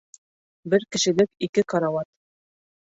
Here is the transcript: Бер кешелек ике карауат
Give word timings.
Бер 0.73 0.87
кешелек 0.97 1.47
ике 1.49 1.67
карауат 1.75 2.13